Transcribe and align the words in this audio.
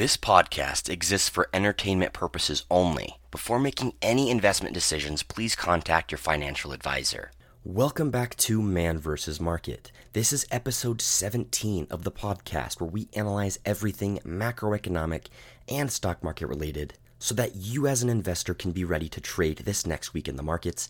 This 0.00 0.16
podcast 0.16 0.88
exists 0.88 1.28
for 1.28 1.50
entertainment 1.52 2.14
purposes 2.14 2.64
only. 2.70 3.18
Before 3.30 3.58
making 3.58 3.92
any 4.00 4.30
investment 4.30 4.72
decisions, 4.72 5.22
please 5.22 5.54
contact 5.54 6.10
your 6.10 6.16
financial 6.16 6.72
advisor. 6.72 7.32
Welcome 7.64 8.10
back 8.10 8.34
to 8.36 8.62
Man 8.62 8.96
vs. 8.96 9.42
Market. 9.42 9.92
This 10.14 10.32
is 10.32 10.46
episode 10.50 11.02
17 11.02 11.86
of 11.90 12.04
the 12.04 12.10
podcast 12.10 12.80
where 12.80 12.88
we 12.88 13.10
analyze 13.12 13.58
everything 13.66 14.20
macroeconomic 14.24 15.26
and 15.68 15.92
stock 15.92 16.24
market 16.24 16.46
related 16.46 16.94
so 17.18 17.34
that 17.34 17.56
you 17.56 17.86
as 17.86 18.02
an 18.02 18.08
investor 18.08 18.54
can 18.54 18.72
be 18.72 18.86
ready 18.86 19.10
to 19.10 19.20
trade 19.20 19.58
this 19.66 19.86
next 19.86 20.14
week 20.14 20.28
in 20.28 20.36
the 20.36 20.42
markets 20.42 20.88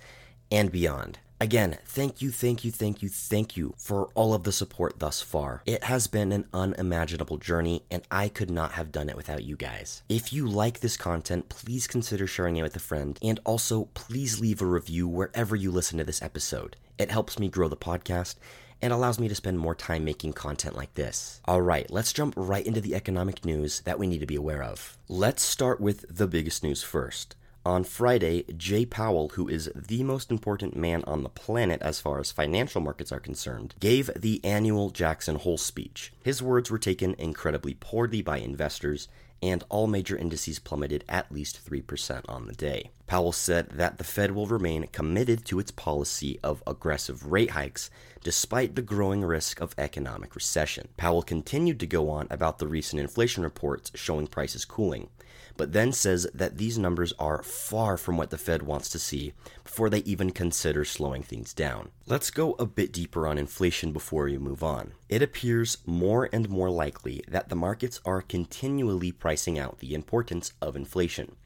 and 0.53 0.71
beyond. 0.71 1.19
Again, 1.43 1.79
thank 1.87 2.21
you, 2.21 2.31
thank 2.31 2.65
you, 2.65 2.71
thank 2.71 3.03
you, 3.03 3.09
thank 3.09 3.57
you 3.57 3.73
for 3.79 4.11
all 4.15 4.35
of 4.35 4.45
the 4.45 4.53
support 4.53 4.99
thus 4.99 5.23
far. 5.23 5.63
It 5.65 5.85
has 5.85 6.07
been 6.07 6.33
an 6.33 6.47
unimaginable 6.53 7.39
journey, 7.39 7.83
and 7.91 8.03
I 8.11 8.29
could 8.29 8.51
not 8.51 8.73
have 8.73 8.93
done 8.93 9.09
it 9.09 9.17
without 9.17 9.43
you 9.43 9.57
guys. 9.57 10.03
If 10.11 10.35
you 10.35 10.47
like 10.47 10.81
this 10.81 10.99
content, 10.99 11.49
please 11.49 11.87
consider 11.87 12.27
sharing 12.27 12.59
it 12.59 12.63
with 12.63 12.77
a 12.77 12.81
friend, 12.81 13.19
and 13.23 13.41
also 13.47 13.87
please 13.95 14.39
leave 14.39 14.61
a 14.61 14.67
review 14.67 15.09
wherever 15.09 15.57
you 15.57 15.71
listen 15.71 15.97
to 15.97 16.05
this 16.05 16.21
episode. 16.21 16.77
It 16.99 17.11
helps 17.11 17.39
me 17.39 17.49
grow 17.49 17.69
the 17.69 17.77
podcast 17.77 18.35
and 18.83 18.93
allows 18.93 19.19
me 19.19 19.27
to 19.29 19.35
spend 19.35 19.59
more 19.59 19.75
time 19.75 20.05
making 20.05 20.35
content 20.35 20.77
like 20.77 20.93
this. 20.93 21.41
Alright, 21.49 21.91
let's 21.91 22.13
jump 22.13 22.35
right 22.37 22.67
into 22.67 22.83
the 22.83 22.95
economic 22.95 23.47
news 23.47 23.81
that 23.81 23.99
we 23.99 24.07
need 24.07 24.21
to 24.21 24.27
be 24.27 24.37
aware 24.37 24.63
of. 24.63 24.99
Let's 25.09 25.43
start 25.43 25.81
with 25.81 26.05
the 26.15 26.27
biggest 26.27 26.63
news 26.63 26.83
first. 26.83 27.35
On 27.65 27.85
Friday, 27.85 28.45
Jay 28.57 28.87
Powell, 28.87 29.31
who 29.35 29.47
is 29.47 29.71
the 29.75 30.03
most 30.03 30.31
important 30.31 30.75
man 30.75 31.05
on 31.05 31.23
the 31.23 31.29
planet 31.29 31.83
as 31.83 32.01
far 32.01 32.19
as 32.19 32.33
financial 32.33 32.81
markets 32.81 33.13
are 33.13 33.21
concerned, 33.21 33.75
gave 33.79 34.11
the 34.17 34.43
annual 34.43 34.89
Jackson 34.89 35.37
Hole 35.37 35.59
speech. 35.59 36.11
His 36.23 36.43
words 36.43 36.71
were 36.71 36.79
taken 36.79 37.15
incredibly 37.19 37.75
poorly 37.75 38.23
by 38.23 38.39
investors, 38.39 39.09
and 39.43 39.63
all 39.69 39.87
major 39.87 40.17
indices 40.17 40.59
plummeted 40.59 41.05
at 41.07 41.31
least 41.31 41.63
3% 41.63 42.23
on 42.31 42.47
the 42.47 42.55
day. 42.55 42.93
Powell 43.11 43.33
said 43.33 43.71
that 43.71 43.99
the 43.99 44.05
Fed 44.05 44.31
will 44.37 44.47
remain 44.47 44.87
committed 44.93 45.45
to 45.47 45.59
its 45.59 45.73
policy 45.73 46.39
of 46.45 46.63
aggressive 46.65 47.27
rate 47.27 47.51
hikes 47.51 47.91
despite 48.23 48.77
the 48.77 48.83
growing 48.83 49.25
risk 49.25 49.61
of 49.61 49.75
economic 49.77 50.37
recession. 50.37 50.87
Powell 50.97 51.23
continued 51.23 51.81
to 51.81 51.89
go 51.89 52.09
on 52.09 52.29
about 52.31 52.61
the 52.61 52.69
recent 52.69 53.01
inflation 53.01 53.43
reports 53.43 53.91
showing 53.97 54.29
prices 54.29 54.65
cooling 54.65 55.09
but 55.57 55.73
then 55.73 55.93
says 55.93 56.27
that 56.33 56.57
these 56.57 56.79
numbers 56.79 57.13
are 57.19 57.43
far 57.43 57.97
from 57.97 58.17
what 58.17 58.31
the 58.31 58.39
Fed 58.39 58.63
wants 58.63 58.89
to 58.89 58.99
see 58.99 59.33
before 59.65 59.91
they 59.91 59.99
even 60.05 60.31
consider 60.31 60.85
slowing 60.85 61.23
things 61.23 61.53
down. 61.53 61.91
Let's 62.07 62.31
go 62.31 62.55
a 62.59 62.65
bit 62.65 62.93
deeper 62.93 63.27
on 63.27 63.37
inflation 63.37 63.93
before 63.93 64.25
we 64.25 64.39
move 64.39 64.63
on. 64.63 64.93
It 65.09 65.21
appears 65.21 65.79
more 65.85 66.29
and 66.33 66.49
more 66.49 66.71
likely 66.71 67.23
that 67.29 67.49
the 67.49 67.57
markets 67.57 68.01
are 68.05 68.23
continually 68.23 69.13
pricing 69.13 69.59
out 69.59 69.81
the 69.81 69.95
importance 69.95 70.53
of 70.63 70.77
inflation. 70.77 71.37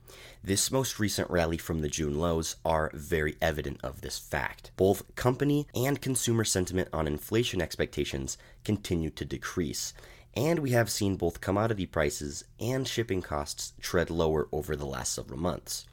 This 0.42 0.70
most 0.70 0.98
recent 0.98 1.30
rally 1.30 1.56
from 1.56 1.80
the 1.80 1.88
June 1.88 2.18
lows 2.18 2.56
are 2.64 2.90
very 2.92 3.36
evident 3.40 3.80
of 3.82 4.00
this 4.00 4.18
fact. 4.18 4.72
Both 4.76 5.14
company 5.14 5.66
and 5.74 6.02
consumer 6.02 6.44
sentiment 6.44 6.88
on 6.92 7.06
inflation 7.06 7.62
expectations 7.62 8.36
continue 8.64 9.10
to 9.10 9.24
decrease, 9.24 9.94
and 10.34 10.58
we 10.58 10.70
have 10.72 10.90
seen 10.90 11.16
both 11.16 11.40
commodity 11.40 11.86
prices 11.86 12.44
and 12.60 12.86
shipping 12.86 13.22
costs 13.22 13.72
tread 13.80 14.10
lower 14.10 14.48
over 14.52 14.76
the 14.76 14.86
last 14.86 15.14
several 15.14 15.38
months. 15.38 15.86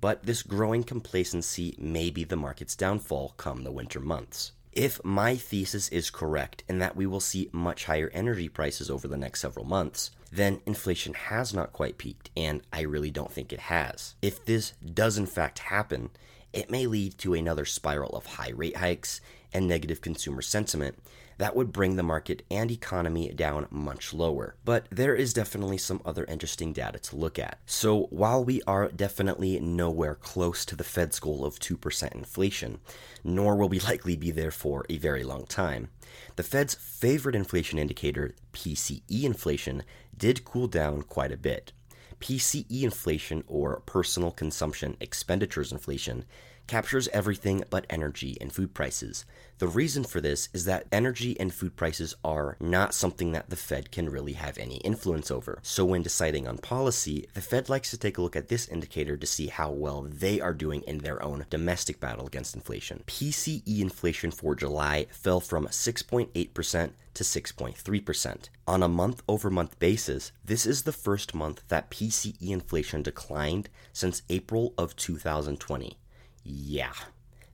But 0.00 0.26
this 0.26 0.42
growing 0.42 0.82
complacency 0.82 1.74
may 1.78 2.10
be 2.10 2.24
the 2.24 2.36
market's 2.36 2.74
downfall 2.74 3.34
come 3.36 3.62
the 3.62 3.72
winter 3.72 4.00
months. 4.00 4.52
If 4.74 5.04
my 5.04 5.36
thesis 5.36 5.88
is 5.90 6.10
correct 6.10 6.64
and 6.68 6.82
that 6.82 6.96
we 6.96 7.06
will 7.06 7.20
see 7.20 7.48
much 7.52 7.84
higher 7.84 8.10
energy 8.12 8.48
prices 8.48 8.90
over 8.90 9.06
the 9.06 9.16
next 9.16 9.40
several 9.40 9.64
months, 9.64 10.10
then 10.32 10.62
inflation 10.66 11.14
has 11.14 11.54
not 11.54 11.72
quite 11.72 11.96
peaked, 11.96 12.30
and 12.36 12.60
I 12.72 12.80
really 12.80 13.12
don't 13.12 13.30
think 13.30 13.52
it 13.52 13.60
has. 13.60 14.16
If 14.20 14.44
this 14.44 14.72
does 14.84 15.16
in 15.16 15.26
fact 15.26 15.60
happen, 15.60 16.10
it 16.52 16.70
may 16.70 16.88
lead 16.88 17.18
to 17.18 17.34
another 17.34 17.64
spiral 17.64 18.16
of 18.16 18.26
high 18.26 18.50
rate 18.50 18.78
hikes 18.78 19.20
and 19.52 19.68
negative 19.68 20.00
consumer 20.00 20.42
sentiment 20.42 20.98
that 21.38 21.56
would 21.56 21.72
bring 21.72 21.96
the 21.96 22.02
market 22.02 22.42
and 22.50 22.70
economy 22.70 23.30
down 23.30 23.66
much 23.70 24.12
lower. 24.12 24.56
But 24.64 24.86
there 24.90 25.14
is 25.14 25.32
definitely 25.32 25.78
some 25.78 26.00
other 26.04 26.24
interesting 26.24 26.72
data 26.72 26.98
to 26.98 27.16
look 27.16 27.38
at. 27.38 27.58
So 27.66 28.06
while 28.10 28.44
we 28.44 28.62
are 28.66 28.88
definitely 28.88 29.58
nowhere 29.60 30.14
close 30.14 30.64
to 30.66 30.76
the 30.76 30.84
Fed's 30.84 31.18
goal 31.20 31.44
of 31.44 31.58
2% 31.58 32.14
inflation, 32.14 32.78
nor 33.22 33.56
will 33.56 33.68
we 33.68 33.80
likely 33.90 34.16
be 34.16 34.30
there 34.30 34.50
for 34.50 34.84
a 34.88 34.98
very 34.98 35.24
long 35.24 35.46
time, 35.46 35.88
the 36.36 36.42
Fed's 36.42 36.74
favorite 36.74 37.34
inflation 37.34 37.78
indicator, 37.78 38.34
PCE 38.52 39.24
inflation, 39.24 39.82
did 40.16 40.44
cool 40.44 40.66
down 40.66 41.02
quite 41.02 41.32
a 41.32 41.36
bit. 41.36 41.72
PCE 42.20 42.82
inflation, 42.82 43.44
or 43.46 43.80
personal 43.86 44.30
consumption 44.30 44.96
expenditures 45.00 45.72
inflation, 45.72 46.24
captures 46.66 47.08
everything 47.08 47.64
but 47.70 47.86
energy 47.90 48.36
and 48.40 48.52
food 48.52 48.74
prices. 48.74 49.24
The 49.58 49.68
reason 49.68 50.02
for 50.02 50.20
this 50.20 50.48
is 50.52 50.64
that 50.64 50.86
energy 50.90 51.38
and 51.38 51.54
food 51.54 51.76
prices 51.76 52.16
are 52.24 52.56
not 52.58 52.92
something 52.92 53.32
that 53.32 53.50
the 53.50 53.56
Fed 53.56 53.92
can 53.92 54.10
really 54.10 54.32
have 54.32 54.58
any 54.58 54.78
influence 54.78 55.30
over. 55.30 55.60
So, 55.62 55.84
when 55.84 56.02
deciding 56.02 56.48
on 56.48 56.58
policy, 56.58 57.28
the 57.34 57.40
Fed 57.40 57.68
likes 57.68 57.90
to 57.90 57.98
take 57.98 58.18
a 58.18 58.22
look 58.22 58.34
at 58.34 58.48
this 58.48 58.66
indicator 58.66 59.16
to 59.16 59.26
see 59.26 59.46
how 59.46 59.70
well 59.70 60.02
they 60.02 60.40
are 60.40 60.52
doing 60.52 60.82
in 60.82 60.98
their 60.98 61.22
own 61.22 61.46
domestic 61.50 62.00
battle 62.00 62.26
against 62.26 62.56
inflation. 62.56 63.04
PCE 63.06 63.80
inflation 63.80 64.32
for 64.32 64.56
July 64.56 65.06
fell 65.10 65.40
from 65.40 65.66
6.8% 65.68 66.90
to 67.14 67.24
6.3%. 67.24 68.48
On 68.66 68.82
a 68.82 68.88
month 68.88 69.22
over 69.28 69.50
month 69.50 69.78
basis, 69.78 70.32
this 70.44 70.66
is 70.66 70.82
the 70.82 70.92
first 70.92 71.34
month 71.34 71.62
that 71.68 71.90
PCE 71.90 72.50
inflation 72.50 73.02
declined 73.02 73.68
since 73.92 74.22
April 74.28 74.74
of 74.76 74.96
2020. 74.96 75.96
Yeah. 76.44 76.92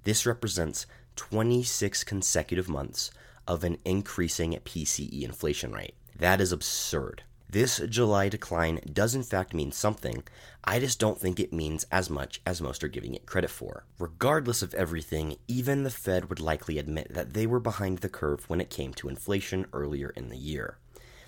This 0.04 0.26
represents 0.26 0.86
26 1.16 2.04
consecutive 2.04 2.68
months 2.68 3.10
of 3.46 3.64
an 3.64 3.78
increasing 3.84 4.52
PCE 4.52 5.22
inflation 5.22 5.72
rate. 5.72 5.94
That 6.18 6.40
is 6.40 6.52
absurd. 6.52 7.22
This 7.48 7.78
July 7.88 8.28
decline 8.28 8.80
does 8.92 9.14
in 9.14 9.24
fact 9.24 9.54
mean 9.54 9.72
something, 9.72 10.22
I 10.62 10.78
just 10.78 11.00
don't 11.00 11.18
think 11.18 11.40
it 11.40 11.52
means 11.52 11.84
as 11.90 12.08
much 12.08 12.40
as 12.46 12.60
most 12.60 12.84
are 12.84 12.88
giving 12.88 13.14
it 13.14 13.26
credit 13.26 13.50
for. 13.50 13.84
Regardless 13.98 14.62
of 14.62 14.72
everything, 14.74 15.36
even 15.48 15.82
the 15.82 15.90
Fed 15.90 16.28
would 16.28 16.38
likely 16.38 16.78
admit 16.78 17.12
that 17.12 17.34
they 17.34 17.46
were 17.46 17.58
behind 17.58 17.98
the 17.98 18.08
curve 18.08 18.48
when 18.48 18.60
it 18.60 18.70
came 18.70 18.94
to 18.94 19.08
inflation 19.08 19.66
earlier 19.72 20.10
in 20.10 20.28
the 20.28 20.36
year 20.36 20.78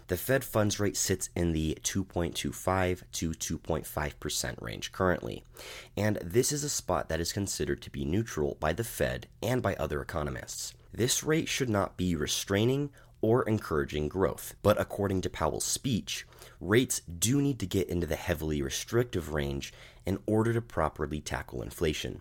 the 0.09 0.17
Fed 0.17 0.45
funds 0.45 0.79
rate 0.81 0.97
sits 0.97 1.31
in 1.35 1.53
the 1.53 1.79
2.25 1.83 3.03
to 3.13 3.31
2.5% 3.31 4.63
range 4.63 4.93
currently, 4.93 5.45
and 5.97 6.17
this 6.23 6.53
is 6.53 6.65
a 6.65 6.69
spot 6.69 7.09
that 7.09 7.21
is 7.21 7.33
considered 7.33 7.83
to 7.83 7.91
be 7.91 8.05
neutral 8.05 8.57
by 8.61 8.73
the 8.73 8.85
Fed 8.85 9.27
and 9.43 9.63
by 9.63 9.75
other 9.77 10.01
economists. 10.01 10.75
This 10.93 11.23
rate 11.23 11.49
should 11.49 11.71
not 11.71 11.97
be 11.97 12.15
restraining 12.15 12.91
or 13.23 13.45
encouraging 13.45 14.09
growth, 14.09 14.55
but 14.63 14.81
according 14.81 15.21
to 15.23 15.31
Powell's 15.31 15.65
speech, 15.65 16.27
rates 16.61 17.01
do 17.01 17.41
need 17.41 17.59
to 17.61 17.67
get 17.67 17.89
into 17.89 18.07
the 18.07 18.17
heavily 18.17 18.61
restrictive 18.61 19.33
range 19.33 19.73
in 20.05 20.19
order 20.27 20.53
to 20.53 20.61
properly 20.61 21.21
tackle 21.21 21.63
inflation. 21.63 22.21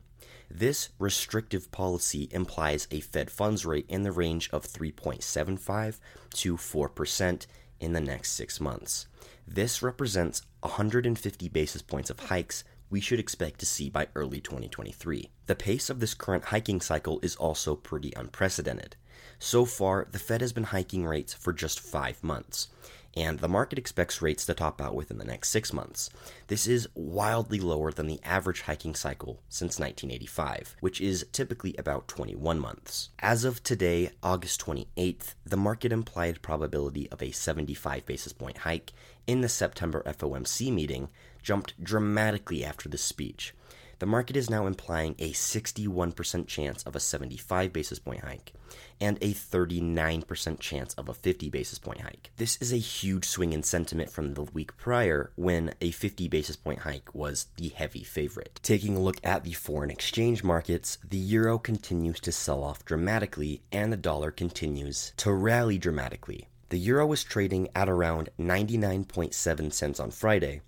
This 0.49 0.89
restrictive 0.99 1.71
policy 1.71 2.27
implies 2.31 2.87
a 2.91 2.99
Fed 2.99 3.31
funds 3.31 3.65
rate 3.65 3.85
in 3.89 4.03
the 4.03 4.11
range 4.11 4.49
of 4.51 4.65
3.75 4.65 5.99
to 6.35 6.57
4% 6.57 7.45
in 7.81 7.91
the 7.93 7.99
next 7.99 8.31
six 8.31 8.61
months. 8.61 9.07
This 9.45 9.81
represents 9.81 10.43
150 10.61 11.49
basis 11.49 11.81
points 11.81 12.09
of 12.09 12.19
hikes 12.19 12.63
we 12.89 12.99
should 12.99 13.19
expect 13.19 13.59
to 13.59 13.65
see 13.65 13.89
by 13.89 14.07
early 14.15 14.41
2023. 14.41 15.29
The 15.47 15.55
pace 15.55 15.89
of 15.89 15.99
this 15.99 16.13
current 16.13 16.45
hiking 16.45 16.81
cycle 16.81 17.19
is 17.23 17.35
also 17.37 17.75
pretty 17.75 18.13
unprecedented. 18.15 18.97
So 19.39 19.65
far, 19.65 20.07
the 20.11 20.19
Fed 20.19 20.41
has 20.41 20.53
been 20.53 20.65
hiking 20.65 21.05
rates 21.05 21.33
for 21.33 21.53
just 21.53 21.79
five 21.79 22.23
months, 22.23 22.67
and 23.15 23.39
the 23.39 23.47
market 23.47 23.77
expects 23.77 24.21
rates 24.21 24.45
to 24.45 24.53
top 24.53 24.81
out 24.81 24.95
within 24.95 25.17
the 25.17 25.25
next 25.25 25.49
six 25.49 25.73
months. 25.73 26.09
This 26.47 26.67
is 26.67 26.87
wildly 26.95 27.59
lower 27.59 27.91
than 27.91 28.07
the 28.07 28.19
average 28.23 28.61
hiking 28.61 28.95
cycle 28.95 29.41
since 29.49 29.79
1985, 29.79 30.75
which 30.79 31.01
is 31.01 31.25
typically 31.31 31.75
about 31.77 32.07
21 32.07 32.59
months. 32.59 33.09
As 33.19 33.43
of 33.43 33.63
today, 33.63 34.11
August 34.23 34.61
28th, 34.65 35.35
the 35.45 35.57
market 35.57 35.91
implied 35.91 36.41
probability 36.41 37.09
of 37.11 37.21
a 37.21 37.31
75 37.31 38.05
basis 38.05 38.33
point 38.33 38.59
hike 38.59 38.93
in 39.27 39.41
the 39.41 39.49
September 39.49 40.03
FOMC 40.05 40.71
meeting 40.71 41.09
jumped 41.41 41.81
dramatically 41.83 42.63
after 42.63 42.87
the 42.87 42.97
speech 42.97 43.53
the 44.01 44.07
market 44.07 44.35
is 44.35 44.49
now 44.49 44.65
implying 44.65 45.13
a 45.19 45.31
61% 45.31 46.47
chance 46.47 46.81
of 46.83 46.95
a 46.95 46.99
75 46.99 47.71
basis 47.71 47.99
point 47.99 48.21
hike 48.21 48.51
and 48.99 49.19
a 49.21 49.31
39% 49.31 50.59
chance 50.59 50.95
of 50.95 51.07
a 51.07 51.13
50 51.13 51.51
basis 51.51 51.77
point 51.77 52.01
hike. 52.01 52.31
This 52.37 52.57
is 52.59 52.73
a 52.73 52.77
huge 52.77 53.25
swing 53.25 53.53
in 53.53 53.61
sentiment 53.61 54.09
from 54.09 54.33
the 54.33 54.41
week 54.41 54.75
prior 54.75 55.31
when 55.35 55.75
a 55.81 55.91
50 55.91 56.27
basis 56.29 56.55
point 56.55 56.79
hike 56.79 57.13
was 57.13 57.45
the 57.57 57.69
heavy 57.69 58.03
favorite. 58.03 58.59
Taking 58.63 58.97
a 58.97 58.99
look 58.99 59.17
at 59.23 59.43
the 59.43 59.53
foreign 59.53 59.91
exchange 59.91 60.43
markets, 60.43 60.97
the 61.07 61.17
euro 61.17 61.59
continues 61.59 62.19
to 62.21 62.31
sell 62.31 62.63
off 62.63 62.83
dramatically 62.83 63.61
and 63.71 63.93
the 63.93 63.97
dollar 63.97 64.31
continues 64.31 65.13
to 65.17 65.31
rally 65.31 65.77
dramatically. 65.77 66.47
The 66.69 66.79
euro 66.79 67.05
was 67.05 67.23
trading 67.23 67.67
at 67.75 67.87
around 67.87 68.29
99.7 68.39 69.71
cents 69.71 69.99
on 69.99 70.09
Friday, 70.09 70.61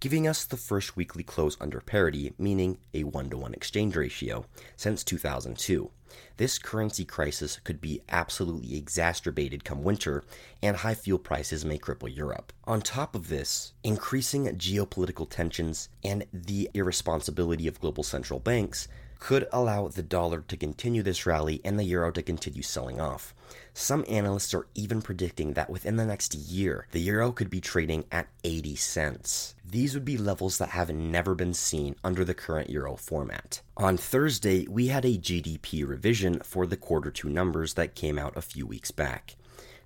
giving 0.00 0.28
us 0.28 0.44
the 0.44 0.56
first 0.56 0.96
weekly 0.96 1.22
close 1.22 1.56
under 1.60 1.80
parity, 1.80 2.32
meaning 2.38 2.78
a 2.94 3.04
1 3.04 3.30
to 3.30 3.36
1 3.36 3.54
exchange 3.54 3.96
ratio, 3.96 4.44
since 4.76 5.02
2002. 5.02 5.90
This 6.36 6.58
currency 6.58 7.04
crisis 7.04 7.60
could 7.64 7.80
be 7.80 8.00
absolutely 8.08 8.76
exacerbated 8.76 9.64
come 9.64 9.82
winter, 9.82 10.24
and 10.62 10.76
high 10.78 10.94
fuel 10.94 11.18
prices 11.18 11.64
may 11.64 11.78
cripple 11.78 12.14
Europe. 12.14 12.52
On 12.64 12.80
top 12.80 13.14
of 13.14 13.28
this, 13.28 13.72
increasing 13.82 14.46
geopolitical 14.56 15.28
tensions 15.28 15.88
and 16.04 16.24
the 16.32 16.70
irresponsibility 16.74 17.66
of 17.66 17.80
global 17.80 18.02
central 18.02 18.38
banks 18.38 18.88
could 19.18 19.46
allow 19.52 19.88
the 19.88 20.02
dollar 20.02 20.40
to 20.48 20.56
continue 20.56 21.02
this 21.02 21.26
rally 21.26 21.60
and 21.64 21.78
the 21.78 21.84
euro 21.84 22.10
to 22.12 22.22
continue 22.22 22.62
selling 22.62 23.00
off. 23.00 23.34
Some 23.74 24.04
analysts 24.08 24.54
are 24.54 24.66
even 24.74 25.02
predicting 25.02 25.52
that 25.52 25.70
within 25.70 25.96
the 25.96 26.06
next 26.06 26.34
year, 26.34 26.86
the 26.92 27.00
euro 27.00 27.32
could 27.32 27.50
be 27.50 27.60
trading 27.60 28.04
at 28.10 28.28
80 28.44 28.76
cents. 28.76 29.54
These 29.64 29.94
would 29.94 30.04
be 30.04 30.16
levels 30.16 30.58
that 30.58 30.70
have 30.70 30.90
never 30.90 31.34
been 31.34 31.54
seen 31.54 31.96
under 32.02 32.24
the 32.24 32.34
current 32.34 32.70
euro 32.70 32.96
format. 32.96 33.60
On 33.76 33.96
Thursday, 33.96 34.66
we 34.68 34.88
had 34.88 35.04
a 35.04 35.18
GDP 35.18 35.86
revision 35.86 36.40
for 36.40 36.66
the 36.66 36.76
quarter 36.76 37.10
two 37.10 37.28
numbers 37.28 37.74
that 37.74 37.94
came 37.94 38.18
out 38.18 38.36
a 38.36 38.42
few 38.42 38.66
weeks 38.66 38.90
back. 38.90 39.36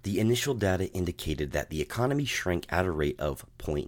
The 0.04 0.18
initial 0.18 0.54
data 0.54 0.90
indicated 0.92 1.52
that 1.52 1.70
the 1.70 1.80
economy 1.80 2.24
shrank 2.24 2.66
at 2.70 2.86
a 2.86 2.90
rate 2.90 3.20
of 3.20 3.46
0.9% 3.58 3.86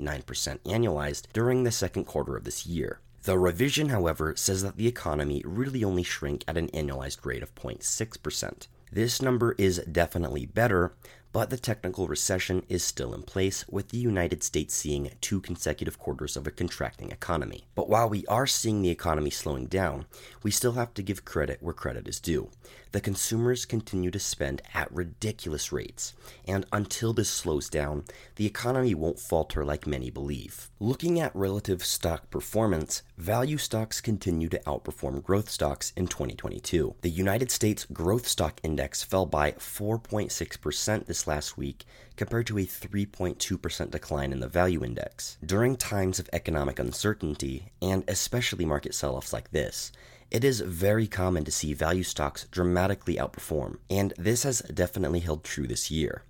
annualized 0.61 1.26
during 1.32 1.64
the 1.64 1.73
second 1.73 2.05
quarter 2.05 2.37
of 2.37 2.44
this 2.44 2.67
year. 2.67 3.00
The 3.25 3.38
revision, 3.38 3.88
however, 3.88 4.35
says 4.37 4.62
that 4.62 4.76
the 4.76 4.87
economy 4.87 5.41
really 5.47 5.82
only 5.82 6.03
shrank 6.03 6.44
at 6.47 6.59
an 6.59 6.69
annualized 6.69 7.25
rate 7.25 7.43
of 7.43 7.55
0.6%. 7.55 8.69
This 8.93 9.23
number 9.23 9.55
is 9.56 9.79
definitely 9.91 10.44
better, 10.44 10.93
but 11.34 11.50
the 11.50 11.56
technical 11.56 12.06
recession 12.06 12.62
is 12.69 12.84
still 12.84 13.12
in 13.12 13.25
place, 13.25 13.66
with 13.69 13.88
the 13.88 13.98
United 13.98 14.44
States 14.44 14.72
seeing 14.72 15.10
two 15.20 15.40
consecutive 15.40 15.98
quarters 15.98 16.36
of 16.36 16.46
a 16.46 16.50
contracting 16.52 17.10
economy. 17.10 17.66
But 17.75 17.88
while 17.88 18.08
we 18.08 18.25
are 18.26 18.46
seeing 18.46 18.82
the 18.82 18.90
economy 18.90 19.31
slowing 19.31 19.66
down, 19.66 20.06
we 20.44 20.52
still 20.52 20.75
have 20.75 20.94
to 20.94 21.02
give 21.02 21.25
credit 21.25 21.60
where 21.60 21.75
credit 21.75 22.06
is 22.06 22.20
due. 22.20 22.50
The 22.92 23.00
consumers 23.00 23.64
continue 23.64 24.12
to 24.12 24.20
spend 24.20 24.62
at 24.72 24.94
ridiculous 24.94 25.72
rates, 25.72 26.14
and 26.46 26.64
until 26.72 27.12
this 27.12 27.28
slows 27.28 27.69
down, 27.69 28.04
the 28.37 28.46
economy 28.46 28.94
won't 28.94 29.19
falter 29.19 29.64
like 29.64 29.84
many 29.84 30.10
believe. 30.10 30.70
Looking 30.78 31.19
at 31.19 31.34
relative 31.34 31.84
stock 31.84 32.30
performance, 32.30 33.02
value 33.19 33.58
stocks 33.58 34.00
continue 34.00 34.48
to 34.50 34.60
outperform 34.60 35.25
growth 35.25 35.50
stocks 35.50 35.92
in 35.96 36.06
2022. 36.06 36.94
The 37.00 37.10
United 37.10 37.50
States 37.50 37.84
Growth 37.92 38.28
Stock 38.28 38.60
Index 38.62 39.02
fell 39.02 39.26
by 39.26 39.50
4.6% 39.52 41.06
this 41.06 41.24
last 41.26 41.56
week 41.56 41.85
compared 42.17 42.47
to 42.47 42.59
a 42.59 42.62
3.2% 42.62 43.91
decline 43.91 44.32
in 44.32 44.41
the 44.41 44.49
value 44.49 44.85
index. 44.85 45.38
During 45.44 45.76
times 45.76 46.19
of 46.19 46.29
economic 46.32 46.79
uncertainty, 46.79 47.73
and 47.82 48.05
especially 48.09 48.65
market 48.65 48.94
sell 48.94 49.17
offs 49.17 49.32
like 49.32 49.50
this, 49.50 49.93
it 50.31 50.43
is 50.43 50.61
very 50.61 51.06
common 51.06 51.44
to 51.44 51.50
see 51.50 51.75
value 51.75 52.03
stocks 52.03 52.47
dramatically 52.50 53.17
outperform, 53.17 53.79
and 53.88 54.12
this 54.19 54.43
has 54.43 54.61
definitely 54.62 55.21
held 55.21 55.44
true 55.44 55.67
this 55.67 55.91
year. 55.91 56.25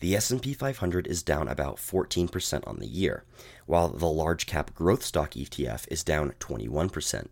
The 0.00 0.14
S&P 0.14 0.54
500 0.54 1.08
is 1.08 1.24
down 1.24 1.48
about 1.48 1.76
14% 1.76 2.66
on 2.68 2.78
the 2.78 2.86
year, 2.86 3.24
while 3.66 3.88
the 3.88 4.06
large 4.06 4.46
cap 4.46 4.72
growth 4.74 5.02
stock 5.02 5.32
ETF 5.32 5.88
is 5.90 6.04
down 6.04 6.34
21%, 6.38 7.30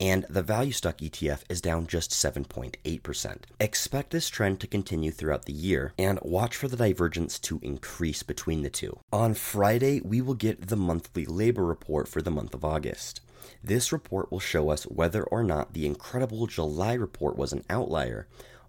and 0.00 0.24
the 0.28 0.42
value 0.42 0.72
stock 0.72 0.98
ETF 0.98 1.40
is 1.48 1.60
down 1.60 1.86
just 1.86 2.10
7.8%. 2.10 3.36
Expect 3.60 4.10
this 4.10 4.28
trend 4.28 4.60
to 4.60 4.66
continue 4.66 5.10
throughout 5.10 5.44
the 5.44 5.52
year 5.52 5.92
and 5.98 6.18
watch 6.22 6.56
for 6.56 6.68
the 6.68 6.76
divergence 6.76 7.38
to 7.40 7.60
increase 7.62 8.22
between 8.22 8.62
the 8.62 8.70
two. 8.70 8.98
On 9.12 9.34
Friday, 9.34 10.00
we 10.00 10.20
will 10.20 10.34
get 10.34 10.68
the 10.68 10.76
monthly 10.76 11.24
labor 11.24 11.64
report 11.64 12.08
for 12.08 12.22
the 12.22 12.30
month 12.30 12.54
of 12.54 12.64
August. 12.64 13.20
This 13.62 13.92
report 13.92 14.30
will 14.30 14.40
show 14.40 14.70
us 14.70 14.84
whether 14.84 15.22
or 15.22 15.42
not 15.42 15.72
the 15.72 15.86
incredible 15.86 16.46
July 16.46 16.94
report 16.94 17.36
was 17.36 17.52
an 17.52 17.64
outlier 17.70 18.26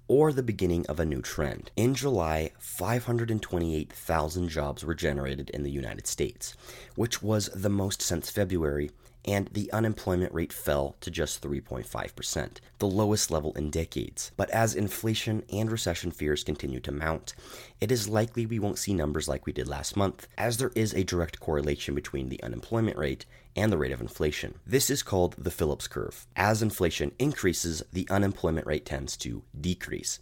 or 0.08 0.32
the 0.32 0.44
beginning 0.44 0.86
of 0.88 1.00
a 1.00 1.06
new 1.06 1.22
trend. 1.22 1.72
In 1.76 1.94
July, 1.94 2.52
528,000 2.60 4.50
jobs 4.50 4.86
were 4.86 4.96
generated 4.96 5.50
in 5.50 5.64
the 5.64 5.72
United 5.72 6.08
States, 6.08 6.56
which 6.96 7.22
was 7.22 7.50
the 7.54 7.70
most 7.70 8.02
since 8.02 8.30
February 8.30 8.92
and 9.28 9.50
the 9.50 9.72
unemployment 9.74 10.34
rate 10.34 10.54
fell 10.54 10.96
to 11.02 11.12
just 11.12 11.44
3.5%, 11.44 12.58
the 12.80 12.88
lowest 12.88 13.30
level 13.30 13.52
in 13.54 13.70
decades. 13.70 14.32
But 14.38 14.50
as 14.52 14.74
inflation 14.74 15.44
and 15.52 15.70
recession 15.70 16.12
fears 16.12 16.46
continue 16.46 16.80
to 16.80 16.92
mount, 16.92 17.34
it 17.82 17.92
is 17.92 18.08
likely 18.08 18.46
we 18.46 18.58
won't 18.58 18.80
see 18.80 18.94
numbers 18.94 19.28
like 19.28 19.46
we 19.46 19.52
did 19.52 19.68
last 19.68 19.98
month, 19.98 20.28
as 20.38 20.58
there 20.58 20.72
is 20.76 20.94
a 20.94 21.04
direct 21.04 21.42
correlation 21.42 21.94
between 21.94 22.30
the 22.30 22.42
unemployment 22.42 22.98
rate 22.98 23.26
and 23.56 23.72
the 23.72 23.78
rate 23.78 23.92
of 23.92 24.02
inflation. 24.02 24.56
This 24.66 24.90
is 24.90 25.04
called 25.04 25.36
the 25.38 25.52
Phillips 25.52 25.88
curve. 25.88 26.26
As 26.36 26.62
inflation 26.62 27.12
increases, 27.20 27.84
the 27.92 28.08
unemployment 28.10 28.66
rate 28.66 28.86
tends 28.86 29.18
to 29.18 29.44
decrease 29.60 30.20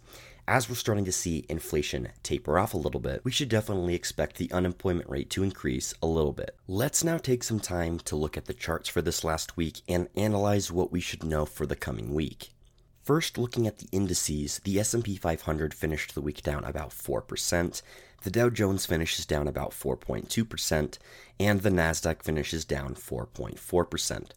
as 0.48 0.68
we're 0.68 0.76
starting 0.76 1.04
to 1.04 1.12
see 1.12 1.44
inflation 1.48 2.08
taper 2.22 2.58
off 2.58 2.74
a 2.74 2.78
little 2.78 3.00
bit, 3.00 3.20
we 3.24 3.32
should 3.32 3.48
definitely 3.48 3.94
expect 3.94 4.36
the 4.36 4.50
unemployment 4.52 5.08
rate 5.08 5.28
to 5.30 5.42
increase 5.42 5.92
a 6.02 6.06
little 6.06 6.32
bit. 6.32 6.56
Let's 6.68 7.02
now 7.02 7.18
take 7.18 7.42
some 7.42 7.60
time 7.60 7.98
to 8.00 8.16
look 8.16 8.36
at 8.36 8.46
the 8.46 8.54
charts 8.54 8.88
for 8.88 9.02
this 9.02 9.24
last 9.24 9.56
week 9.56 9.80
and 9.88 10.08
analyze 10.16 10.70
what 10.70 10.92
we 10.92 11.00
should 11.00 11.24
know 11.24 11.46
for 11.46 11.66
the 11.66 11.76
coming 11.76 12.14
week. 12.14 12.50
First, 13.02 13.38
looking 13.38 13.66
at 13.66 13.78
the 13.78 13.88
indices, 13.92 14.60
the 14.64 14.80
S&P 14.80 15.16
500 15.16 15.74
finished 15.74 16.14
the 16.14 16.20
week 16.20 16.42
down 16.42 16.64
about 16.64 16.90
4%, 16.90 17.82
the 18.22 18.30
Dow 18.30 18.50
Jones 18.50 18.86
finishes 18.86 19.26
down 19.26 19.46
about 19.46 19.70
4.2%, 19.70 20.98
and 21.38 21.60
the 21.60 21.70
Nasdaq 21.70 22.24
finishes 22.24 22.64
down 22.64 22.96
4.4%. 22.96 24.30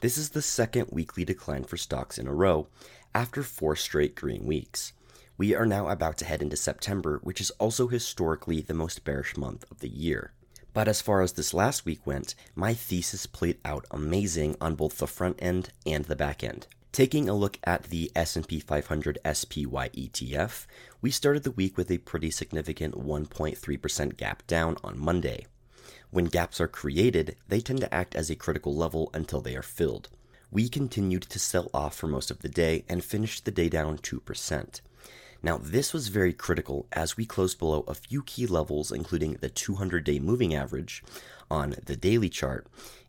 This 0.00 0.18
is 0.18 0.30
the 0.30 0.42
second 0.42 0.88
weekly 0.90 1.24
decline 1.24 1.62
for 1.62 1.76
stocks 1.76 2.18
in 2.18 2.26
a 2.26 2.34
row 2.34 2.66
after 3.14 3.44
four 3.44 3.76
straight 3.76 4.16
green 4.16 4.44
weeks. 4.44 4.92
We 5.38 5.54
are 5.54 5.66
now 5.66 5.88
about 5.88 6.16
to 6.18 6.24
head 6.24 6.40
into 6.40 6.56
September, 6.56 7.20
which 7.22 7.42
is 7.42 7.50
also 7.52 7.88
historically 7.88 8.62
the 8.62 8.72
most 8.72 9.04
bearish 9.04 9.36
month 9.36 9.70
of 9.70 9.80
the 9.80 9.88
year. 9.88 10.32
But 10.72 10.88
as 10.88 11.02
far 11.02 11.20
as 11.20 11.32
this 11.32 11.52
last 11.52 11.84
week 11.84 12.06
went, 12.06 12.34
my 12.54 12.72
thesis 12.72 13.26
played 13.26 13.58
out 13.62 13.84
amazing 13.90 14.56
on 14.62 14.76
both 14.76 14.96
the 14.96 15.06
front 15.06 15.36
end 15.38 15.72
and 15.84 16.06
the 16.06 16.16
back 16.16 16.42
end. 16.42 16.66
Taking 16.90 17.28
a 17.28 17.34
look 17.34 17.58
at 17.64 17.84
the 17.84 18.10
S&P 18.16 18.60
500 18.60 19.18
SPY 19.26 19.90
ETF, 19.90 20.64
we 21.02 21.10
started 21.10 21.42
the 21.42 21.50
week 21.50 21.76
with 21.76 21.90
a 21.90 21.98
pretty 21.98 22.30
significant 22.30 22.94
1.3% 22.94 24.16
gap 24.16 24.46
down 24.46 24.78
on 24.82 24.98
Monday. 24.98 25.44
When 26.10 26.24
gaps 26.26 26.62
are 26.62 26.68
created, 26.68 27.36
they 27.46 27.60
tend 27.60 27.80
to 27.80 27.94
act 27.94 28.14
as 28.14 28.30
a 28.30 28.36
critical 28.36 28.74
level 28.74 29.10
until 29.12 29.42
they 29.42 29.54
are 29.54 29.62
filled. 29.62 30.08
We 30.50 30.70
continued 30.70 31.24
to 31.24 31.38
sell 31.38 31.68
off 31.74 31.94
for 31.94 32.06
most 32.06 32.30
of 32.30 32.38
the 32.38 32.48
day 32.48 32.86
and 32.88 33.04
finished 33.04 33.44
the 33.44 33.50
day 33.50 33.68
down 33.68 33.98
2%. 33.98 34.80
Now, 35.46 35.58
this 35.58 35.92
was 35.92 36.08
very 36.08 36.32
critical 36.32 36.88
as 36.90 37.16
we 37.16 37.24
closed 37.24 37.60
below 37.60 37.84
a 37.86 37.94
few 37.94 38.24
key 38.24 38.48
levels, 38.48 38.90
including 38.90 39.34
the 39.34 39.48
200 39.48 40.02
day 40.02 40.18
moving 40.18 40.56
average 40.56 41.04
on 41.48 41.76
the 41.86 41.94
daily 41.94 42.28
chart 42.28 42.66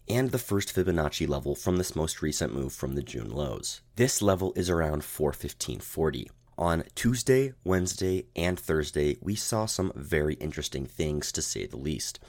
and 0.07 0.29
the 0.29 0.37
first 0.37 0.71
Fibonacci 0.71 1.27
level 1.27 1.55
from 1.55 1.77
this 1.77 1.95
most 1.95 2.21
recent 2.21 2.53
move 2.53 2.73
from 2.73 2.93
the 2.93 3.01
June 3.01 3.31
lows. 3.31 3.81
This 3.95 4.21
level 4.21 4.53
is 4.55 4.69
around 4.69 5.01
415.40. 5.01 6.27
On 6.59 6.83
Tuesday, 6.93 7.53
Wednesday, 7.63 8.27
and 8.35 8.59
Thursday, 8.59 9.17
we 9.19 9.33
saw 9.33 9.65
some 9.65 9.91
very 9.95 10.35
interesting 10.35 10.85
things 10.85 11.31
to 11.31 11.41
say 11.41 11.65
the 11.65 11.75
least. 11.75 12.19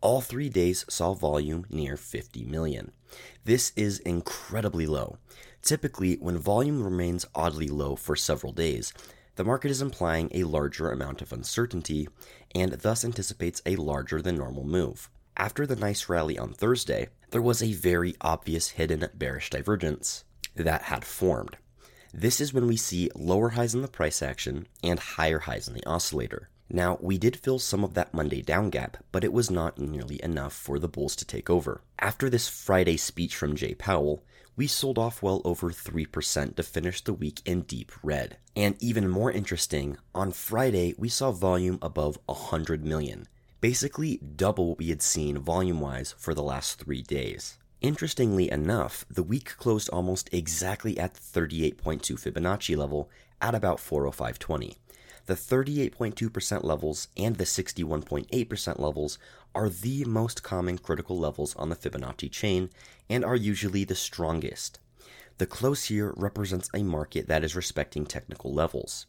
All 0.00 0.20
three 0.20 0.48
days 0.48 0.84
saw 0.88 1.14
volume 1.14 1.66
near 1.70 1.96
50 1.96 2.42
million. 2.46 2.90
This 3.44 3.70
is 3.76 4.00
incredibly 4.00 4.88
low. 4.88 5.18
Typically, 5.62 6.16
when 6.16 6.36
volume 6.36 6.82
remains 6.82 7.26
oddly 7.32 7.68
low 7.68 7.94
for 7.94 8.16
several 8.16 8.52
days, 8.52 8.92
the 9.36 9.44
market 9.44 9.70
is 9.70 9.82
implying 9.82 10.28
a 10.32 10.44
larger 10.44 10.90
amount 10.90 11.22
of 11.22 11.32
uncertainty 11.32 12.08
and 12.54 12.72
thus 12.72 13.04
anticipates 13.04 13.62
a 13.64 13.76
larger 13.76 14.20
than 14.20 14.36
normal 14.36 14.64
move. 14.64 15.08
After 15.36 15.66
the 15.66 15.76
nice 15.76 16.08
rally 16.08 16.38
on 16.38 16.52
Thursday, 16.52 17.08
there 17.30 17.40
was 17.40 17.62
a 17.62 17.72
very 17.72 18.14
obvious 18.20 18.70
hidden 18.70 19.08
bearish 19.14 19.50
divergence 19.50 20.24
that 20.54 20.82
had 20.82 21.04
formed. 21.04 21.56
This 22.12 22.40
is 22.40 22.52
when 22.52 22.66
we 22.66 22.76
see 22.76 23.10
lower 23.14 23.50
highs 23.50 23.74
in 23.74 23.80
the 23.80 23.88
price 23.88 24.20
action 24.20 24.66
and 24.82 24.98
higher 24.98 25.38
highs 25.38 25.66
in 25.66 25.72
the 25.74 25.86
oscillator. 25.86 26.50
Now, 26.68 26.98
we 27.00 27.16
did 27.18 27.36
fill 27.36 27.58
some 27.58 27.84
of 27.84 27.94
that 27.94 28.14
Monday 28.14 28.42
down 28.42 28.70
gap, 28.70 28.98
but 29.12 29.24
it 29.24 29.32
was 29.32 29.50
not 29.50 29.78
nearly 29.78 30.22
enough 30.22 30.52
for 30.52 30.78
the 30.78 30.88
bulls 30.88 31.16
to 31.16 31.26
take 31.26 31.48
over. 31.48 31.82
After 31.98 32.28
this 32.28 32.48
Friday 32.48 32.98
speech 32.98 33.36
from 33.36 33.56
Jay 33.56 33.74
Powell, 33.74 34.24
we 34.56 34.66
sold 34.66 34.98
off 34.98 35.22
well 35.22 35.40
over 35.44 35.70
3% 35.70 36.56
to 36.56 36.62
finish 36.62 37.02
the 37.02 37.12
week 37.12 37.40
in 37.44 37.62
deep 37.62 37.92
red. 38.02 38.36
And 38.54 38.76
even 38.80 39.08
more 39.08 39.30
interesting, 39.30 39.96
on 40.14 40.32
Friday 40.32 40.94
we 40.98 41.08
saw 41.08 41.32
volume 41.32 41.78
above 41.80 42.18
100 42.26 42.84
million, 42.84 43.28
basically 43.60 44.18
double 44.18 44.68
what 44.68 44.78
we 44.78 44.88
had 44.88 45.02
seen 45.02 45.38
volume 45.38 45.80
wise 45.80 46.14
for 46.18 46.34
the 46.34 46.42
last 46.42 46.78
three 46.78 47.02
days. 47.02 47.58
Interestingly 47.80 48.50
enough, 48.50 49.04
the 49.10 49.24
week 49.24 49.56
closed 49.56 49.88
almost 49.88 50.28
exactly 50.32 50.98
at 50.98 51.14
the 51.14 51.40
38.2 51.40 52.00
Fibonacci 52.14 52.76
level 52.76 53.10
at 53.40 53.54
about 53.56 53.78
405.20. 53.78 54.76
The 55.26 55.34
38.2% 55.34 56.64
levels 56.64 57.08
and 57.16 57.36
the 57.36 57.44
61.8% 57.44 58.78
levels 58.78 59.18
are 59.54 59.68
the 59.68 60.04
most 60.04 60.42
common 60.42 60.78
critical 60.78 61.18
levels 61.18 61.54
on 61.56 61.68
the 61.68 61.76
Fibonacci 61.76 62.30
chain 62.30 62.70
and 63.08 63.24
are 63.24 63.36
usually 63.36 63.84
the 63.84 63.94
strongest. 63.94 64.80
The 65.38 65.46
close 65.46 65.84
here 65.84 66.12
represents 66.16 66.68
a 66.74 66.82
market 66.82 67.28
that 67.28 67.44
is 67.44 67.56
respecting 67.56 68.04
technical 68.06 68.52
levels. 68.52 69.06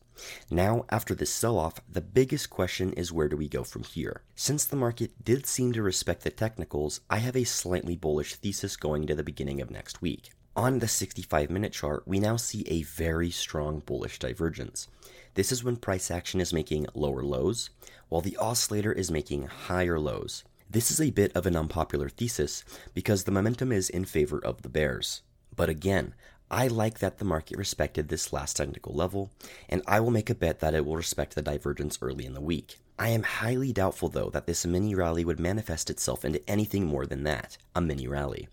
Now, 0.50 0.86
after 0.90 1.16
this 1.16 1.32
sell 1.32 1.58
off, 1.58 1.82
the 1.90 2.02
biggest 2.02 2.50
question 2.50 2.94
is 2.94 3.12
where 3.12 3.28
do 3.28 3.36
we 3.36 3.50
go 3.50 3.64
from 3.64 3.84
here? 3.84 4.22
Since 4.36 4.66
the 4.66 4.76
market 4.76 5.24
did 5.24 5.48
seem 5.48 5.74
to 5.74 5.82
respect 5.82 6.24
the 6.24 6.30
technicals, 6.30 7.02
I 7.10 7.18
have 7.18 7.36
a 7.36 7.44
slightly 7.44 7.96
bullish 7.96 8.36
thesis 8.36 8.78
going 8.78 9.08
to 9.08 9.16
the 9.16 9.24
beginning 9.24 9.60
of 9.62 9.72
next 9.72 10.02
week. 10.02 10.32
On 10.56 10.80
the 10.80 10.88
65 10.88 11.50
minute 11.50 11.74
chart, 11.74 12.08
we 12.08 12.20
now 12.20 12.36
see 12.36 12.64
a 12.68 12.84
very 12.84 13.32
strong 13.32 13.80
bullish 13.80 14.20
divergence. 14.20 14.88
This 15.36 15.52
is 15.52 15.64
when 15.64 15.78
price 15.78 16.12
action 16.12 16.40
is 16.40 16.54
making 16.54 16.88
lower 16.94 17.24
lows, 17.24 17.72
while 18.10 18.22
the 18.22 18.38
oscillator 18.38 18.92
is 18.92 19.10
making 19.10 19.48
higher 19.48 20.00
lows. 20.00 20.44
This 20.70 20.92
is 20.92 21.02
a 21.02 21.10
bit 21.10 21.32
of 21.36 21.46
an 21.46 21.56
unpopular 21.56 22.10
thesis 22.10 22.64
because 22.94 23.24
the 23.24 23.32
momentum 23.32 23.72
is 23.72 23.90
in 23.90 24.06
favor 24.06 24.38
of 24.38 24.62
the 24.62 24.70
bears. 24.70 25.22
But 25.56 25.70
again, 25.70 26.14
I 26.52 26.68
like 26.68 27.00
that 27.00 27.18
the 27.18 27.26
market 27.26 27.58
respected 27.58 28.10
this 28.10 28.32
last 28.32 28.58
technical 28.58 28.94
level, 28.94 29.32
and 29.68 29.82
I 29.88 30.00
will 30.00 30.12
make 30.12 30.30
a 30.30 30.36
bet 30.36 30.60
that 30.60 30.76
it 30.76 30.86
will 30.86 30.96
respect 30.98 31.34
the 31.34 31.42
divergence 31.42 31.98
early 32.00 32.28
in 32.28 32.34
the 32.34 32.42
week. 32.42 32.78
I 33.00 33.10
am 33.10 33.24
highly 33.24 33.74
doubtful, 33.74 34.10
though, 34.10 34.30
that 34.30 34.46
this 34.46 34.68
mini 34.68 34.94
rally 34.94 35.26
would 35.26 35.40
manifest 35.40 35.90
itself 35.90 36.24
into 36.24 36.48
anything 36.48 36.86
more 36.86 37.08
than 37.08 37.24
that 37.24 37.58
a 37.76 37.82
mini 37.82 38.08
rally. 38.08 38.48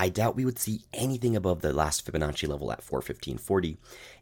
I 0.00 0.10
doubt 0.10 0.36
we 0.36 0.44
would 0.44 0.60
see 0.60 0.84
anything 0.94 1.34
above 1.34 1.60
the 1.60 1.72
last 1.72 2.06
Fibonacci 2.06 2.46
level 2.46 2.70
at 2.70 2.86
415.40, 2.86 3.78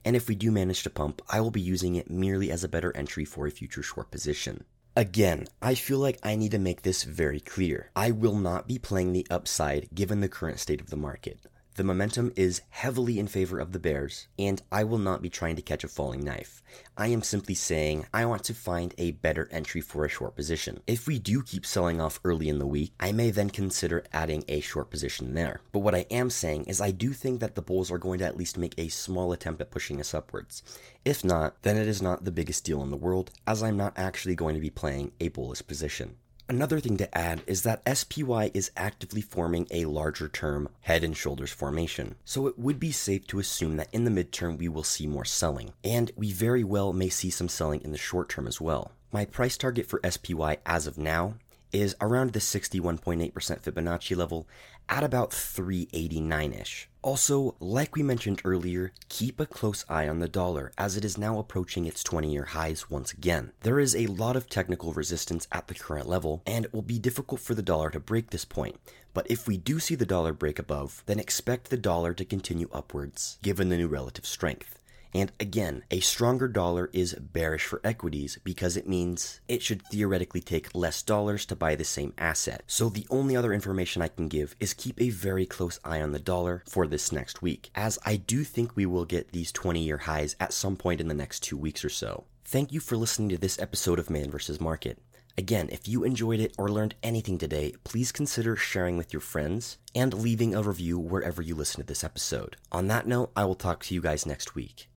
and 0.06 0.16
if 0.16 0.26
we 0.26 0.34
do 0.34 0.50
manage 0.50 0.82
to 0.84 0.90
pump, 0.90 1.20
I 1.28 1.42
will 1.42 1.50
be 1.50 1.60
using 1.60 1.96
it 1.96 2.10
merely 2.10 2.50
as 2.50 2.64
a 2.64 2.68
better 2.68 2.96
entry 2.96 3.26
for 3.26 3.46
a 3.46 3.50
future 3.50 3.82
short 3.82 4.10
position. 4.10 4.64
Again, 4.96 5.46
I 5.60 5.74
feel 5.74 5.98
like 5.98 6.18
I 6.22 6.34
need 6.34 6.52
to 6.52 6.58
make 6.58 6.80
this 6.80 7.02
very 7.02 7.40
clear. 7.40 7.90
I 7.94 8.10
will 8.10 8.36
not 8.36 8.66
be 8.66 8.78
playing 8.78 9.12
the 9.12 9.26
upside 9.28 9.94
given 9.94 10.20
the 10.20 10.30
current 10.30 10.60
state 10.60 10.80
of 10.80 10.88
the 10.88 10.96
market. 10.96 11.40
The 11.76 11.84
momentum 11.84 12.32
is 12.36 12.62
heavily 12.70 13.18
in 13.18 13.26
favor 13.26 13.58
of 13.58 13.72
the 13.72 13.78
Bears, 13.78 14.28
and 14.38 14.62
I 14.72 14.82
will 14.82 14.96
not 14.96 15.20
be 15.20 15.28
trying 15.28 15.56
to 15.56 15.62
catch 15.62 15.84
a 15.84 15.88
falling 15.88 16.24
knife. 16.24 16.62
I 16.96 17.08
am 17.08 17.20
simply 17.20 17.54
saying 17.54 18.06
I 18.14 18.24
want 18.24 18.44
to 18.44 18.54
find 18.54 18.94
a 18.96 19.10
better 19.10 19.46
entry 19.52 19.82
for 19.82 20.02
a 20.02 20.08
short 20.08 20.34
position. 20.36 20.80
If 20.86 21.06
we 21.06 21.18
do 21.18 21.42
keep 21.42 21.66
selling 21.66 22.00
off 22.00 22.18
early 22.24 22.48
in 22.48 22.58
the 22.58 22.66
week, 22.66 22.94
I 22.98 23.12
may 23.12 23.30
then 23.30 23.50
consider 23.50 24.04
adding 24.10 24.42
a 24.48 24.60
short 24.60 24.88
position 24.88 25.34
there. 25.34 25.60
But 25.70 25.80
what 25.80 25.94
I 25.94 26.06
am 26.10 26.30
saying 26.30 26.64
is 26.64 26.80
I 26.80 26.92
do 26.92 27.12
think 27.12 27.40
that 27.40 27.56
the 27.56 27.60
Bulls 27.60 27.90
are 27.90 27.98
going 27.98 28.20
to 28.20 28.24
at 28.24 28.38
least 28.38 28.56
make 28.56 28.74
a 28.78 28.88
small 28.88 29.34
attempt 29.34 29.60
at 29.60 29.70
pushing 29.70 30.00
us 30.00 30.14
upwards. 30.14 30.62
If 31.04 31.24
not, 31.24 31.60
then 31.60 31.76
it 31.76 31.88
is 31.88 32.00
not 32.00 32.24
the 32.24 32.32
biggest 32.32 32.64
deal 32.64 32.82
in 32.82 32.90
the 32.90 32.96
world, 32.96 33.32
as 33.46 33.62
I'm 33.62 33.76
not 33.76 33.92
actually 33.98 34.34
going 34.34 34.54
to 34.54 34.62
be 34.62 34.70
playing 34.70 35.12
a 35.20 35.28
bullish 35.28 35.66
position. 35.66 36.16
Another 36.48 36.78
thing 36.78 36.96
to 36.98 37.18
add 37.18 37.42
is 37.48 37.62
that 37.62 37.82
SPY 37.92 38.52
is 38.54 38.70
actively 38.76 39.20
forming 39.20 39.66
a 39.72 39.86
larger 39.86 40.28
term 40.28 40.68
head 40.82 41.02
and 41.02 41.16
shoulders 41.16 41.50
formation, 41.50 42.14
so 42.24 42.46
it 42.46 42.56
would 42.56 42.78
be 42.78 42.92
safe 42.92 43.26
to 43.26 43.40
assume 43.40 43.76
that 43.78 43.92
in 43.92 44.04
the 44.04 44.12
midterm 44.12 44.56
we 44.56 44.68
will 44.68 44.84
see 44.84 45.08
more 45.08 45.24
selling, 45.24 45.72
and 45.82 46.12
we 46.14 46.30
very 46.30 46.62
well 46.62 46.92
may 46.92 47.08
see 47.08 47.30
some 47.30 47.48
selling 47.48 47.82
in 47.82 47.90
the 47.90 47.98
short 47.98 48.28
term 48.28 48.46
as 48.46 48.60
well. 48.60 48.92
My 49.10 49.24
price 49.24 49.56
target 49.56 49.86
for 49.86 50.00
SPY 50.08 50.58
as 50.64 50.86
of 50.86 50.96
now 50.96 51.34
is 51.72 51.96
around 52.00 52.32
the 52.32 52.38
61.8% 52.38 53.32
Fibonacci 53.32 54.16
level 54.16 54.46
at 54.88 55.04
about 55.04 55.32
389 55.32 56.52
ish. 56.52 56.88
Also, 57.02 57.54
like 57.60 57.94
we 57.94 58.02
mentioned 58.02 58.42
earlier, 58.44 58.92
keep 59.08 59.38
a 59.38 59.46
close 59.46 59.84
eye 59.88 60.08
on 60.08 60.18
the 60.18 60.28
dollar 60.28 60.72
as 60.76 60.96
it 60.96 61.04
is 61.04 61.16
now 61.16 61.38
approaching 61.38 61.86
its 61.86 62.02
20 62.02 62.32
year 62.32 62.46
highs 62.46 62.90
once 62.90 63.12
again. 63.12 63.52
There 63.60 63.78
is 63.78 63.94
a 63.94 64.06
lot 64.06 64.34
of 64.34 64.48
technical 64.48 64.92
resistance 64.92 65.46
at 65.52 65.68
the 65.68 65.74
current 65.74 66.08
level, 66.08 66.42
and 66.46 66.64
it 66.64 66.74
will 66.74 66.82
be 66.82 66.98
difficult 66.98 67.40
for 67.40 67.54
the 67.54 67.62
dollar 67.62 67.90
to 67.90 68.00
break 68.00 68.30
this 68.30 68.44
point. 68.44 68.80
But 69.14 69.30
if 69.30 69.46
we 69.46 69.56
do 69.56 69.78
see 69.78 69.94
the 69.94 70.04
dollar 70.04 70.32
break 70.32 70.58
above, 70.58 71.02
then 71.06 71.20
expect 71.20 71.70
the 71.70 71.76
dollar 71.76 72.12
to 72.14 72.24
continue 72.24 72.68
upwards, 72.72 73.38
given 73.42 73.68
the 73.68 73.76
new 73.76 73.88
relative 73.88 74.26
strength. 74.26 74.80
And 75.16 75.32
again, 75.40 75.82
a 75.90 76.00
stronger 76.00 76.46
dollar 76.46 76.90
is 76.92 77.14
bearish 77.14 77.64
for 77.64 77.80
equities 77.82 78.38
because 78.44 78.76
it 78.76 78.86
means 78.86 79.40
it 79.48 79.62
should 79.62 79.80
theoretically 79.86 80.42
take 80.42 80.74
less 80.74 81.02
dollars 81.02 81.46
to 81.46 81.56
buy 81.56 81.74
the 81.74 81.84
same 81.84 82.12
asset. 82.18 82.62
So 82.66 82.90
the 82.90 83.06
only 83.08 83.34
other 83.34 83.54
information 83.54 84.02
I 84.02 84.08
can 84.08 84.28
give 84.28 84.54
is 84.60 84.74
keep 84.74 85.00
a 85.00 85.08
very 85.08 85.46
close 85.46 85.80
eye 85.82 86.02
on 86.02 86.12
the 86.12 86.18
dollar 86.18 86.62
for 86.68 86.86
this 86.86 87.12
next 87.12 87.40
week, 87.40 87.70
as 87.74 87.98
I 88.04 88.16
do 88.16 88.44
think 88.44 88.76
we 88.76 88.84
will 88.84 89.06
get 89.06 89.32
these 89.32 89.52
20 89.52 89.80
year 89.80 89.96
highs 89.96 90.36
at 90.38 90.52
some 90.52 90.76
point 90.76 91.00
in 91.00 91.08
the 91.08 91.14
next 91.14 91.40
two 91.40 91.56
weeks 91.56 91.82
or 91.82 91.88
so. 91.88 92.24
Thank 92.44 92.70
you 92.70 92.80
for 92.80 92.98
listening 92.98 93.30
to 93.30 93.38
this 93.38 93.58
episode 93.58 93.98
of 93.98 94.10
Man 94.10 94.30
vs. 94.30 94.60
Market. 94.60 94.98
Again, 95.38 95.70
if 95.72 95.88
you 95.88 96.04
enjoyed 96.04 96.40
it 96.40 96.54
or 96.58 96.68
learned 96.68 96.94
anything 97.02 97.38
today, 97.38 97.72
please 97.84 98.12
consider 98.12 98.54
sharing 98.54 98.98
with 98.98 99.14
your 99.14 99.20
friends 99.20 99.78
and 99.94 100.12
leaving 100.12 100.54
a 100.54 100.62
review 100.62 100.98
wherever 100.98 101.40
you 101.40 101.54
listen 101.54 101.80
to 101.80 101.86
this 101.86 102.04
episode. 102.04 102.56
On 102.70 102.88
that 102.88 103.06
note, 103.06 103.32
I 103.34 103.46
will 103.46 103.54
talk 103.54 103.82
to 103.84 103.94
you 103.94 104.02
guys 104.02 104.26
next 104.26 104.54
week. 104.54 104.88